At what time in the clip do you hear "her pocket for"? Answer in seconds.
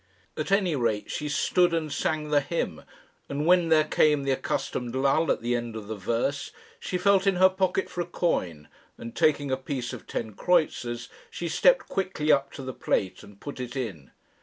7.35-8.01